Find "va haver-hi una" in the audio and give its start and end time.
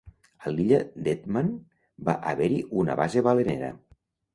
2.11-3.01